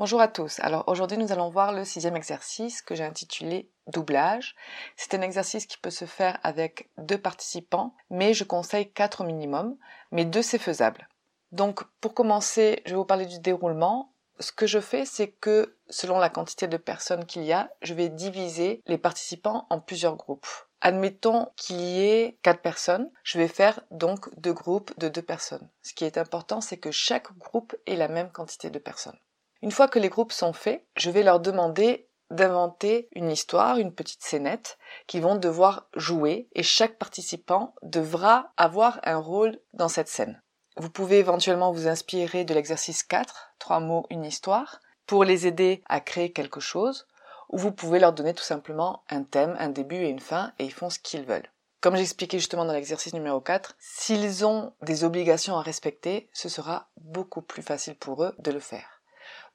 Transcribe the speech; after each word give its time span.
Bonjour 0.00 0.22
à 0.22 0.28
tous. 0.28 0.60
Alors 0.60 0.84
aujourd'hui 0.86 1.18
nous 1.18 1.30
allons 1.30 1.50
voir 1.50 1.74
le 1.74 1.84
sixième 1.84 2.16
exercice 2.16 2.80
que 2.80 2.94
j'ai 2.94 3.04
intitulé 3.04 3.70
doublage. 3.86 4.56
C'est 4.96 5.12
un 5.12 5.20
exercice 5.20 5.66
qui 5.66 5.76
peut 5.76 5.90
se 5.90 6.06
faire 6.06 6.38
avec 6.42 6.88
deux 6.96 7.18
participants, 7.18 7.94
mais 8.08 8.32
je 8.32 8.44
conseille 8.44 8.90
quatre 8.90 9.20
au 9.20 9.26
minimum, 9.26 9.76
mais 10.10 10.24
deux 10.24 10.40
c'est 10.40 10.56
faisable. 10.56 11.06
Donc 11.52 11.84
pour 12.00 12.14
commencer, 12.14 12.80
je 12.86 12.92
vais 12.92 12.96
vous 12.96 13.04
parler 13.04 13.26
du 13.26 13.40
déroulement. 13.40 14.14
Ce 14.38 14.52
que 14.52 14.66
je 14.66 14.80
fais, 14.80 15.04
c'est 15.04 15.32
que 15.32 15.76
selon 15.90 16.18
la 16.18 16.30
quantité 16.30 16.66
de 16.66 16.78
personnes 16.78 17.26
qu'il 17.26 17.44
y 17.44 17.52
a, 17.52 17.70
je 17.82 17.92
vais 17.92 18.08
diviser 18.08 18.80
les 18.86 18.96
participants 18.96 19.66
en 19.68 19.80
plusieurs 19.80 20.16
groupes. 20.16 20.48
Admettons 20.80 21.48
qu'il 21.56 21.78
y 21.78 22.00
ait 22.00 22.38
quatre 22.40 22.62
personnes, 22.62 23.10
je 23.22 23.36
vais 23.36 23.48
faire 23.48 23.80
donc 23.90 24.34
deux 24.40 24.54
groupes 24.54 24.98
de 24.98 25.10
deux 25.10 25.20
personnes. 25.20 25.68
Ce 25.82 25.92
qui 25.92 26.06
est 26.06 26.16
important, 26.16 26.62
c'est 26.62 26.78
que 26.78 26.90
chaque 26.90 27.36
groupe 27.36 27.76
ait 27.84 27.96
la 27.96 28.08
même 28.08 28.32
quantité 28.32 28.70
de 28.70 28.78
personnes. 28.78 29.18
Une 29.62 29.72
fois 29.72 29.88
que 29.88 29.98
les 29.98 30.08
groupes 30.08 30.32
sont 30.32 30.52
faits, 30.52 30.86
je 30.96 31.10
vais 31.10 31.22
leur 31.22 31.40
demander 31.40 32.08
d'inventer 32.30 33.08
une 33.12 33.30
histoire, 33.30 33.76
une 33.76 33.92
petite 33.92 34.22
scénette 34.22 34.78
qu'ils 35.06 35.22
vont 35.22 35.36
devoir 35.36 35.88
jouer 35.94 36.48
et 36.54 36.62
chaque 36.62 36.96
participant 36.96 37.74
devra 37.82 38.52
avoir 38.56 39.00
un 39.02 39.18
rôle 39.18 39.58
dans 39.74 39.88
cette 39.88 40.08
scène. 40.08 40.40
Vous 40.76 40.90
pouvez 40.90 41.18
éventuellement 41.18 41.72
vous 41.72 41.88
inspirer 41.88 42.44
de 42.44 42.54
l'exercice 42.54 43.02
4, 43.02 43.54
trois 43.58 43.80
mots, 43.80 44.06
une 44.10 44.24
histoire, 44.24 44.80
pour 45.06 45.24
les 45.24 45.46
aider 45.46 45.82
à 45.88 46.00
créer 46.00 46.32
quelque 46.32 46.60
chose, 46.60 47.06
ou 47.48 47.58
vous 47.58 47.72
pouvez 47.72 47.98
leur 47.98 48.12
donner 48.12 48.32
tout 48.32 48.44
simplement 48.44 49.02
un 49.10 49.24
thème, 49.24 49.56
un 49.58 49.68
début 49.68 49.96
et 49.96 50.08
une 50.08 50.20
fin, 50.20 50.52
et 50.58 50.64
ils 50.64 50.72
font 50.72 50.88
ce 50.88 51.00
qu'ils 51.00 51.24
veulent. 51.24 51.50
Comme 51.80 51.96
j'expliquais 51.96 52.38
justement 52.38 52.64
dans 52.64 52.72
l'exercice 52.72 53.12
numéro 53.12 53.40
4, 53.40 53.74
s'ils 53.78 54.46
ont 54.46 54.72
des 54.82 55.02
obligations 55.02 55.56
à 55.56 55.62
respecter, 55.62 56.30
ce 56.32 56.48
sera 56.48 56.88
beaucoup 56.96 57.42
plus 57.42 57.62
facile 57.62 57.96
pour 57.96 58.22
eux 58.22 58.34
de 58.38 58.52
le 58.52 58.60
faire. 58.60 58.89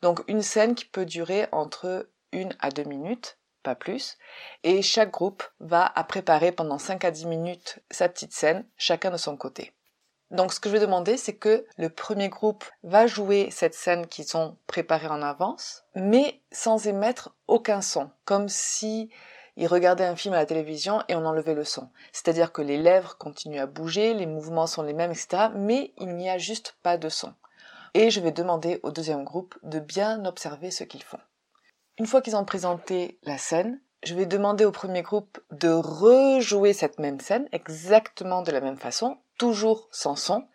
Donc 0.06 0.22
une 0.28 0.44
scène 0.44 0.76
qui 0.76 0.86
peut 0.86 1.04
durer 1.04 1.48
entre 1.52 2.08
une 2.32 2.56
à 2.60 2.70
deux 2.70 2.84
minutes, 2.84 3.40
pas 3.64 3.74
plus, 3.74 4.20
et 4.64 4.84
chaque 4.84 5.10
groupe 5.10 5.44
va 5.60 5.92
à 5.96 6.04
préparer 6.04 6.52
pendant 6.52 6.78
5 6.78 7.04
à 7.06 7.10
10 7.10 7.26
minutes 7.26 7.80
sa 7.90 8.08
petite 8.08 8.32
scène, 8.32 8.68
chacun 8.78 9.10
de 9.10 9.18
son 9.18 9.36
côté. 9.36 9.74
Donc 10.30 10.54
ce 10.54 10.60
que 10.60 10.70
je 10.70 10.76
vais 10.76 10.80
demander, 10.80 11.18
c'est 11.18 11.38
que 11.38 11.66
le 11.78 11.90
premier 11.90 12.30
groupe 12.30 12.64
va 12.84 13.08
jouer 13.08 13.50
cette 13.50 13.74
scène 13.74 14.06
qu'ils 14.06 14.38
ont 14.38 14.60
préparée 14.68 15.08
en 15.08 15.24
avance, 15.24 15.86
mais 15.96 16.40
sans 16.52 16.86
émettre 16.86 17.36
aucun 17.48 17.82
son, 17.82 18.12
comme 18.26 18.48
si 18.48 19.10
ils 19.58 19.66
regardaient 19.66 20.06
un 20.06 20.16
film 20.16 20.36
à 20.36 20.38
la 20.38 20.46
télévision 20.46 21.02
et 21.08 21.16
on 21.16 21.26
enlevait 21.26 21.56
le 21.56 21.64
son. 21.64 21.90
C'est-à-dire 22.12 22.52
que 22.52 22.62
les 22.62 22.78
lèvres 22.78 23.18
continuent 23.18 23.60
à 23.60 23.66
bouger, 23.66 24.14
les 24.14 24.28
mouvements 24.28 24.68
sont 24.68 24.84
les 24.84 24.94
mêmes, 24.94 25.10
etc., 25.10 25.48
mais 25.56 25.96
il 25.98 26.16
n'y 26.16 26.30
a 26.30 26.38
juste 26.38 26.76
pas 26.84 26.98
de 26.98 27.10
son 27.10 27.34
et 27.96 28.12
je 28.12 28.20
vais 28.20 28.32
demander 28.32 28.82
au 28.84 28.92
deuxième 28.92 29.24
groupe 29.24 29.58
de 29.64 29.80
bien 29.80 30.26
observer 30.26 30.70
ce 30.70 30.84
qu'ils 30.84 31.02
font. 31.02 31.20
Une 31.98 32.06
fois 32.06 32.22
qu'ils 32.22 32.36
ont 32.36 32.44
présenté 32.44 33.18
la 33.24 33.38
scène, 33.38 33.80
je 34.04 34.14
vais 34.16 34.26
demander 34.26 34.66
au 34.66 34.72
premier 34.72 35.02
groupe 35.02 35.40
de 35.52 35.70
rejouer 35.70 36.74
cette 36.74 37.00
même 37.00 37.22
scène 37.22 37.48
exactement 37.54 38.42
de 38.42 38.52
la 38.52 38.60
même 38.60 38.78
façon, 38.78 39.18
toujours 39.38 39.88
sans 39.92 40.18
son, 40.18 40.46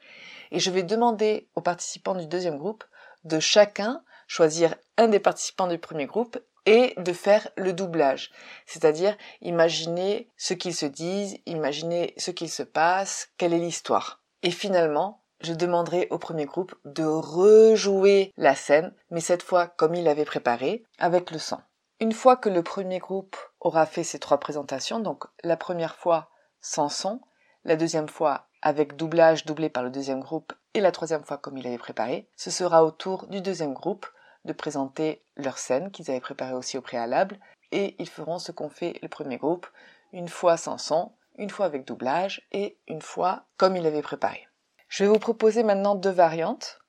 et 0.53 0.61
je 0.61 0.71
vais 0.71 0.83
demander 0.83 1.49
aux 1.55 1.63
participants 1.63 2.15
du 2.15 2.27
deuxième 2.27 2.59
groupe 2.59 2.85
de 3.25 3.41
chacun 3.41 4.05
choisir 4.27 4.75
un 4.99 5.09
des 5.09 5.19
participants 5.19 5.67
du 5.67 5.79
premier 5.79 6.05
groupe 6.05 6.39
et 6.67 6.93
de 6.99 7.13
faire 7.15 7.49
le 7.57 7.73
doublage. 7.73 8.33
C'est-à-dire 8.67 9.17
imaginer 9.41 10.29
ce 10.37 10.53
qu'ils 10.53 10.77
se 10.77 10.87
disent, 10.87 11.39
imaginer 11.47 12.13
ce 12.19 12.33
qu'il 12.33 12.51
se 12.51 12.63
passe, 12.63 13.31
quelle 13.39 13.55
est 13.55 13.59
l'histoire. 13.59 14.23
Et 14.43 14.51
finalement, 14.51 15.20
je 15.41 15.55
demanderai 15.55 16.09
au 16.11 16.19
premier 16.19 16.45
groupe 16.45 16.75
de 16.85 17.05
rejouer 17.05 18.33
la 18.37 18.55
scène, 18.55 18.93
mais 19.11 19.21
cette 19.21 19.43
fois 19.43 19.67
comme 19.67 19.95
il 19.95 20.05
l'avait 20.05 20.25
préparé, 20.25 20.85
avec 20.99 21.31
le 21.31 21.39
sang. 21.39 21.61
Une 22.01 22.13
fois 22.13 22.37
que 22.37 22.49
le 22.49 22.63
premier 22.63 22.99
groupe 22.99 23.37
aura 23.61 23.87
fait 23.87 24.05
ses 24.05 24.19
trois 24.19 24.39
présentations, 24.39 25.01
donc 25.01 25.25
la 25.43 25.57
première 25.57 25.97
fois 25.97 26.31
sans 26.61 26.89
son, 26.89 27.21
la 27.65 27.77
deuxième 27.77 28.09
fois 28.09 28.47
avec 28.63 28.97
doublage 28.97 29.45
doublé 29.45 29.69
par 29.69 29.83
le 29.83 29.91
deuxième 29.91 30.21
groupe 30.21 30.53
et 30.75 30.81
la 30.81 30.93
troisième 30.93 31.25
fois 31.25 31.39
comme 31.39 31.59
il 31.59 31.67
avait 31.67 31.79
préparé, 31.79 32.29
ce 32.37 32.51
sera 32.51 32.85
au 32.85 32.91
tour 32.91 33.27
du 33.27 33.41
deuxième 33.41 33.75
groupe 33.75 34.07
de 34.45 34.53
présenter 34.53 35.23
leur 35.37 35.59
scène 35.59 35.91
qu'ils 35.91 36.11
avaient 36.11 36.21
préparée 36.21 36.55
aussi 36.55 36.79
au 36.79 36.83
préalable 36.83 37.39
et 37.73 37.97
ils 37.99 38.09
feront 38.09 38.39
ce 38.39 38.53
qu'ont 38.53 38.71
fait 38.71 38.99
le 39.03 39.09
premier 39.09 39.37
groupe, 39.37 39.67
une 40.13 40.29
fois 40.29 40.57
sans 40.57 40.79
son, 40.79 41.13
une 41.37 41.51
fois 41.51 41.67
avec 41.67 41.87
doublage 41.87 42.47
et 42.53 42.79
une 42.89 43.03
fois 43.03 43.45
comme 43.57 43.77
il 43.77 43.87
avait 43.87 44.03
préparé. 44.03 44.47
Je 44.91 45.05
vais 45.05 45.09
vous 45.09 45.21
proposer 45.21 45.63
maintenant 45.63 45.95
deux 45.95 46.11
variantes. 46.11 46.81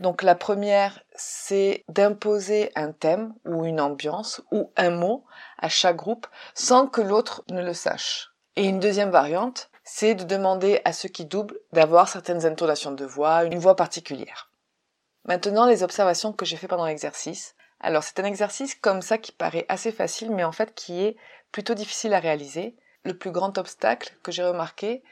Donc 0.00 0.22
la 0.22 0.34
première, 0.34 1.02
c'est 1.14 1.84
d'imposer 1.88 2.72
un 2.74 2.92
thème 2.92 3.34
ou 3.44 3.66
une 3.66 3.78
ambiance 3.78 4.40
ou 4.50 4.72
un 4.76 4.88
mot 4.88 5.26
à 5.58 5.68
chaque 5.68 5.96
groupe 5.96 6.26
sans 6.54 6.86
que 6.86 7.02
l'autre 7.02 7.44
ne 7.50 7.62
le 7.62 7.74
sache. 7.74 8.32
Et 8.56 8.64
une 8.64 8.80
deuxième 8.80 9.10
variante, 9.10 9.70
c'est 9.84 10.14
de 10.14 10.24
demander 10.24 10.80
à 10.86 10.94
ceux 10.94 11.10
qui 11.10 11.26
doublent 11.26 11.58
d'avoir 11.72 12.08
certaines 12.08 12.46
intonations 12.46 12.92
de 12.92 13.04
voix, 13.04 13.44
une 13.44 13.58
voix 13.58 13.76
particulière. 13.76 14.50
Maintenant, 15.26 15.66
les 15.66 15.82
observations 15.82 16.32
que 16.32 16.46
j'ai 16.46 16.56
fait 16.56 16.68
pendant 16.68 16.86
l'exercice. 16.86 17.54
Alors, 17.80 18.02
c'est 18.02 18.18
un 18.18 18.24
exercice 18.24 18.74
comme 18.74 19.02
ça 19.02 19.18
qui 19.18 19.30
paraît 19.30 19.66
assez 19.68 19.92
facile, 19.92 20.30
mais 20.30 20.44
en 20.44 20.52
fait 20.52 20.74
qui 20.74 21.02
est 21.02 21.16
plutôt 21.52 21.74
difficile 21.74 22.14
à 22.14 22.18
réaliser. 22.18 22.76
Le 23.04 23.16
plus 23.16 23.30
grand 23.30 23.58
obstacle 23.58 24.16
que 24.22 24.32
j'ai 24.32 24.42
remarqué, 24.42 25.02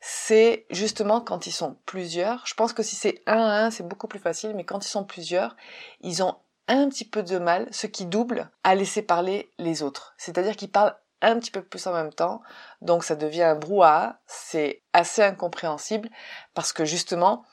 c'est 0.00 0.66
justement 0.70 1.20
quand 1.20 1.46
ils 1.46 1.52
sont 1.52 1.76
plusieurs. 1.86 2.46
Je 2.46 2.54
pense 2.54 2.72
que 2.72 2.82
si 2.82 2.96
c'est 2.96 3.22
un 3.26 3.38
à 3.38 3.64
un, 3.64 3.70
c'est 3.70 3.86
beaucoup 3.86 4.08
plus 4.08 4.18
facile, 4.18 4.54
mais 4.54 4.64
quand 4.64 4.84
ils 4.84 4.90
sont 4.90 5.04
plusieurs, 5.04 5.56
ils 6.00 6.22
ont 6.22 6.36
un 6.68 6.88
petit 6.88 7.04
peu 7.04 7.22
de 7.22 7.38
mal, 7.38 7.66
ce 7.70 7.86
qui 7.86 8.06
double, 8.06 8.50
à 8.62 8.74
laisser 8.74 9.02
parler 9.02 9.50
les 9.58 9.82
autres. 9.82 10.14
C'est-à-dire 10.18 10.56
qu'ils 10.56 10.70
parlent 10.70 10.96
un 11.20 11.38
petit 11.38 11.50
peu 11.50 11.62
plus 11.62 11.86
en 11.86 11.92
même 11.92 12.12
temps, 12.12 12.42
donc 12.80 13.02
ça 13.02 13.16
devient 13.16 13.42
un 13.42 13.56
brouhaha, 13.56 14.20
c'est 14.26 14.82
assez 14.92 15.22
incompréhensible, 15.22 16.08
parce 16.54 16.72
que 16.72 16.84
justement, 16.84 17.44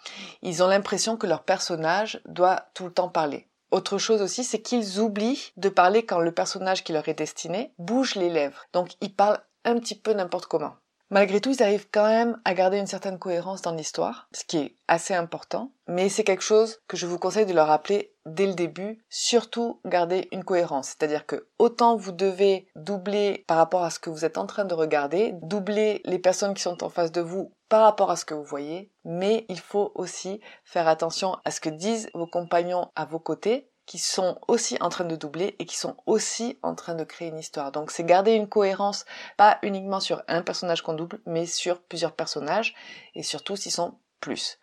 ils 0.43 0.61
ont 0.61 0.67
l'impression 0.67 1.17
que 1.17 1.25
leur 1.25 1.43
personnage 1.43 2.21
doit 2.25 2.67
tout 2.75 2.85
le 2.85 2.93
temps 2.93 3.09
parler. 3.09 3.47
Autre 3.71 3.97
chose 3.97 4.21
aussi, 4.21 4.43
c'est 4.43 4.61
qu'ils 4.61 4.99
oublient 4.99 5.51
de 5.57 5.69
parler 5.69 6.05
quand 6.05 6.19
le 6.19 6.31
personnage 6.31 6.83
qui 6.83 6.93
leur 6.93 7.07
est 7.09 7.15
destiné 7.15 7.73
bouge 7.79 8.15
les 8.15 8.29
lèvres. 8.29 8.65
Donc 8.73 8.91
ils 9.01 9.13
parlent 9.13 9.41
un 9.63 9.79
petit 9.79 9.95
peu 9.95 10.13
n'importe 10.13 10.45
comment. 10.45 10.75
Malgré 11.11 11.39
tout, 11.39 11.51
ils 11.51 11.61
arrivent 11.61 11.87
quand 11.91 12.07
même 12.07 12.41
à 12.45 12.55
garder 12.55 12.77
une 12.77 12.87
certaine 12.87 13.19
cohérence 13.19 13.61
dans 13.61 13.73
l'histoire, 13.73 14.27
ce 14.33 14.43
qui 14.43 14.57
est 14.57 14.75
assez 14.87 15.13
important, 15.13 15.71
mais 15.87 16.09
c'est 16.09 16.23
quelque 16.23 16.43
chose 16.43 16.81
que 16.87 16.97
je 16.97 17.05
vous 17.05 17.19
conseille 17.19 17.45
de 17.45 17.53
leur 17.53 17.67
rappeler 17.67 18.13
dès 18.25 18.47
le 18.47 18.55
début, 18.55 19.03
surtout 19.07 19.79
garder 19.85 20.27
une 20.31 20.43
cohérence, 20.43 20.87
c'est-à-dire 20.87 21.27
que 21.27 21.47
autant 21.59 21.95
vous 21.95 22.11
devez 22.11 22.67
doubler 22.75 23.45
par 23.47 23.57
rapport 23.57 23.83
à 23.83 23.91
ce 23.91 23.99
que 23.99 24.09
vous 24.09 24.25
êtes 24.25 24.39
en 24.39 24.47
train 24.47 24.65
de 24.65 24.73
regarder, 24.73 25.33
doubler 25.43 26.01
les 26.05 26.17
personnes 26.17 26.55
qui 26.55 26.63
sont 26.63 26.83
en 26.83 26.89
face 26.89 27.11
de 27.11 27.21
vous 27.21 27.51
par 27.69 27.83
rapport 27.83 28.09
à 28.09 28.15
ce 28.15 28.25
que 28.25 28.33
vous 28.33 28.43
voyez, 28.43 28.91
mais 29.03 29.45
il 29.47 29.59
faut 29.59 29.91
aussi 29.93 30.39
faire 30.63 30.87
attention 30.87 31.37
à 31.45 31.51
ce 31.51 31.61
que 31.61 31.69
disent 31.69 32.09
vos 32.15 32.27
compagnons 32.27 32.89
à 32.95 33.05
vos 33.05 33.19
côtés 33.19 33.69
qui 33.85 33.97
sont 33.97 34.39
aussi 34.47 34.77
en 34.81 34.89
train 34.89 35.05
de 35.05 35.15
doubler 35.15 35.55
et 35.59 35.65
qui 35.65 35.77
sont 35.77 35.95
aussi 36.05 36.57
en 36.63 36.75
train 36.75 36.95
de 36.95 37.03
créer 37.03 37.27
une 37.27 37.39
histoire. 37.39 37.71
Donc 37.71 37.91
c'est 37.91 38.03
garder 38.03 38.33
une 38.33 38.47
cohérence, 38.47 39.05
pas 39.37 39.59
uniquement 39.61 39.99
sur 39.99 40.23
un 40.27 40.41
personnage 40.41 40.81
qu'on 40.81 40.93
double, 40.93 41.19
mais 41.25 41.45
sur 41.45 41.81
plusieurs 41.81 42.13
personnages, 42.13 42.75
et 43.13 43.23
surtout 43.23 43.55
s'ils 43.55 43.71
sont 43.71 43.95
plus. 44.19 44.59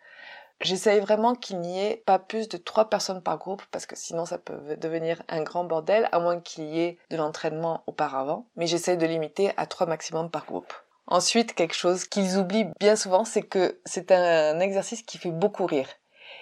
J'essaye 0.61 1.01
vraiment 1.01 1.35
qu'il 1.35 1.59
n'y 1.61 1.81
ait 1.81 2.03
pas 2.07 2.21
plus 2.21 2.49
de 2.49 2.57
trois 2.57 2.89
personnes 2.89 3.23
par 3.23 3.39
groupe 3.39 3.63
parce 3.73 3.85
que 3.85 3.97
sinon 3.97 4.27
ça 4.27 4.39
peut 4.39 4.77
devenir 4.77 5.21
un 5.29 5.43
grand 5.43 5.65
bordel 5.65 6.09
à 6.13 6.21
moins 6.21 6.41
qu'il 6.41 6.65
y 6.65 6.81
ait 6.81 6.99
de 7.11 7.17
l'entraînement 7.17 7.83
auparavant. 7.89 8.47
Mais 8.55 8.69
j'essaye 8.69 8.97
de 8.97 9.07
limiter 9.07 9.53
à 9.57 9.67
trois 9.67 9.87
maximum 9.87 10.31
par 10.31 10.47
groupe. 10.47 10.73
Ensuite, 11.09 11.55
quelque 11.55 11.75
chose 11.75 12.05
qu'ils 12.05 12.39
oublient 12.39 12.71
bien 12.79 12.95
souvent, 12.95 13.25
c'est 13.25 13.43
que 13.43 13.81
c'est 13.85 14.13
un 14.13 14.61
exercice 14.61 15.03
qui 15.03 15.19
fait 15.19 15.33
beaucoup 15.33 15.67
rire. 15.67 15.89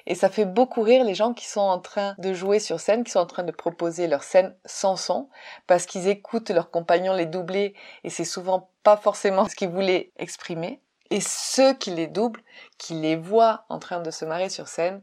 Et 0.07 0.15
ça 0.15 0.29
fait 0.29 0.45
beaucoup 0.45 0.83
rire 0.83 1.05
les 1.05 1.15
gens 1.15 1.33
qui 1.33 1.47
sont 1.47 1.61
en 1.61 1.79
train 1.79 2.15
de 2.19 2.33
jouer 2.33 2.59
sur 2.59 2.81
scène, 2.81 3.05
qui 3.05 3.13
sont 3.13 3.21
en 3.21 3.27
train 3.27 3.43
de 3.43 3.53
proposer 3.53 4.07
leur 4.07 4.23
scène 4.23 4.55
sans 4.65 4.97
son, 4.97 5.29
parce 5.67 5.87
qu'ils 5.87 6.09
écoutent 6.09 6.51
leurs 6.51 6.71
compagnons 6.71 7.15
les 7.15 7.27
doubler 7.27 7.75
et 8.05 8.11
c'est 8.11 8.25
souvent 8.25 8.71
pas 8.83 8.97
forcément 8.97 9.49
ce 9.49 9.55
qu'ils 9.55 9.71
voulaient 9.71 10.13
exprimer. 10.17 10.81
Et 11.11 11.21
ceux 11.21 11.75
qui 11.75 11.91
les 11.91 12.07
doublent, 12.07 12.43
qui 12.79 12.95
les 12.95 13.17
voient 13.17 13.65
en 13.69 13.79
train 13.79 14.01
de 14.01 14.11
se 14.11 14.25
marrer 14.25 14.49
sur 14.49 14.69
scène, 14.69 15.03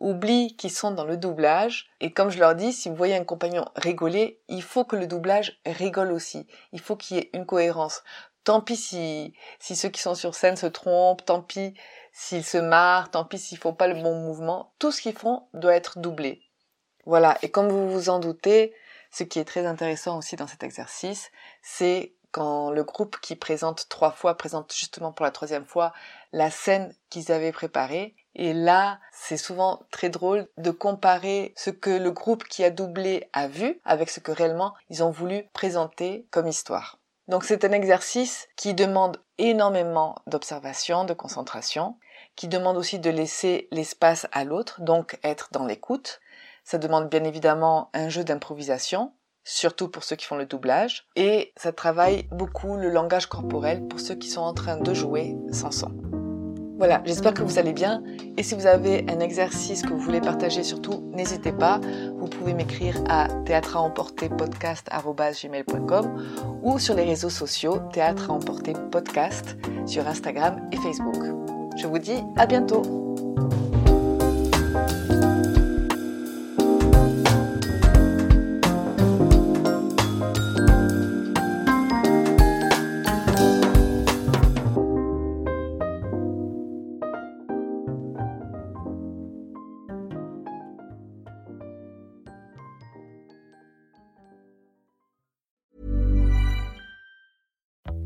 oublient 0.00 0.54
qu'ils 0.56 0.70
sont 0.70 0.92
dans 0.92 1.04
le 1.04 1.16
doublage. 1.16 1.90
Et 2.00 2.12
comme 2.12 2.30
je 2.30 2.38
leur 2.38 2.54
dis, 2.54 2.72
si 2.72 2.88
vous 2.88 2.94
voyez 2.94 3.16
un 3.16 3.24
compagnon 3.24 3.64
rigoler, 3.74 4.40
il 4.48 4.62
faut 4.62 4.84
que 4.84 4.96
le 4.96 5.06
doublage 5.06 5.58
rigole 5.66 6.12
aussi. 6.12 6.46
Il 6.72 6.80
faut 6.80 6.96
qu'il 6.96 7.16
y 7.16 7.20
ait 7.20 7.30
une 7.32 7.46
cohérence. 7.46 8.02
Tant 8.48 8.62
pis 8.62 8.76
si, 8.78 9.34
si 9.58 9.76
ceux 9.76 9.90
qui 9.90 10.00
sont 10.00 10.14
sur 10.14 10.34
scène 10.34 10.56
se 10.56 10.64
trompent, 10.64 11.22
tant 11.22 11.42
pis 11.42 11.74
s'ils 12.12 12.46
se 12.46 12.56
marrent, 12.56 13.10
tant 13.10 13.26
pis 13.26 13.36
s'ils 13.36 13.58
font 13.58 13.74
pas 13.74 13.88
le 13.88 14.02
bon 14.02 14.14
mouvement. 14.14 14.72
Tout 14.78 14.90
ce 14.90 15.02
qu'ils 15.02 15.18
font 15.18 15.42
doit 15.52 15.74
être 15.74 15.98
doublé. 15.98 16.40
Voilà. 17.04 17.36
Et 17.42 17.50
comme 17.50 17.68
vous 17.68 17.90
vous 17.90 18.08
en 18.08 18.20
doutez, 18.20 18.72
ce 19.10 19.22
qui 19.22 19.38
est 19.38 19.44
très 19.44 19.66
intéressant 19.66 20.16
aussi 20.16 20.34
dans 20.36 20.46
cet 20.46 20.62
exercice, 20.62 21.30
c'est 21.60 22.14
quand 22.30 22.70
le 22.70 22.84
groupe 22.84 23.18
qui 23.20 23.36
présente 23.36 23.86
trois 23.90 24.12
fois 24.12 24.38
présente 24.38 24.72
justement 24.72 25.12
pour 25.12 25.26
la 25.26 25.30
troisième 25.30 25.66
fois 25.66 25.92
la 26.32 26.50
scène 26.50 26.94
qu'ils 27.10 27.30
avaient 27.30 27.52
préparée. 27.52 28.14
Et 28.34 28.54
là, 28.54 28.98
c'est 29.12 29.36
souvent 29.36 29.82
très 29.90 30.08
drôle 30.08 30.48
de 30.56 30.70
comparer 30.70 31.52
ce 31.54 31.68
que 31.68 31.90
le 31.90 32.12
groupe 32.12 32.44
qui 32.44 32.64
a 32.64 32.70
doublé 32.70 33.28
a 33.34 33.46
vu 33.46 33.78
avec 33.84 34.08
ce 34.08 34.20
que 34.20 34.32
réellement 34.32 34.72
ils 34.88 35.02
ont 35.02 35.10
voulu 35.10 35.44
présenter 35.52 36.26
comme 36.30 36.48
histoire. 36.48 36.97
Donc 37.28 37.44
c'est 37.44 37.64
un 37.64 37.72
exercice 37.72 38.48
qui 38.56 38.72
demande 38.72 39.18
énormément 39.36 40.16
d'observation, 40.26 41.04
de 41.04 41.12
concentration, 41.12 41.96
qui 42.36 42.48
demande 42.48 42.78
aussi 42.78 42.98
de 42.98 43.10
laisser 43.10 43.68
l'espace 43.70 44.26
à 44.32 44.44
l'autre, 44.44 44.80
donc 44.80 45.18
être 45.22 45.48
dans 45.52 45.66
l'écoute. 45.66 46.20
Ça 46.64 46.78
demande 46.78 47.10
bien 47.10 47.24
évidemment 47.24 47.90
un 47.92 48.08
jeu 48.08 48.24
d'improvisation, 48.24 49.12
surtout 49.44 49.88
pour 49.88 50.04
ceux 50.04 50.16
qui 50.16 50.24
font 50.24 50.36
le 50.36 50.46
doublage, 50.46 51.06
et 51.16 51.52
ça 51.56 51.72
travaille 51.72 52.28
beaucoup 52.30 52.76
le 52.76 52.88
langage 52.88 53.26
corporel 53.26 53.86
pour 53.88 54.00
ceux 54.00 54.14
qui 54.14 54.30
sont 54.30 54.42
en 54.42 54.54
train 54.54 54.78
de 54.78 54.94
jouer 54.94 55.36
sans 55.52 55.70
son. 55.70 56.17
Voilà, 56.78 57.02
j'espère 57.04 57.34
que 57.34 57.42
vous 57.42 57.58
allez 57.58 57.72
bien. 57.72 58.04
Et 58.36 58.44
si 58.44 58.54
vous 58.54 58.66
avez 58.66 59.04
un 59.08 59.18
exercice 59.18 59.82
que 59.82 59.88
vous 59.88 59.98
voulez 59.98 60.20
partager, 60.20 60.62
surtout, 60.62 61.02
n'hésitez 61.12 61.50
pas. 61.50 61.80
Vous 62.18 62.28
pouvez 62.28 62.54
m'écrire 62.54 62.94
à 63.08 63.26
théâtre-à-emporter-podcast@gmail.com 63.44 66.24
ou 66.62 66.78
sur 66.78 66.94
les 66.94 67.02
réseaux 67.04 67.30
sociaux 67.30 67.80
Théâtre 67.92 68.30
à 68.30 68.34
emporter 68.34 68.74
podcast 68.92 69.56
sur 69.86 70.06
Instagram 70.06 70.68
et 70.70 70.76
Facebook. 70.76 71.18
Je 71.76 71.88
vous 71.88 71.98
dis 71.98 72.22
à 72.36 72.46
bientôt. 72.46 73.07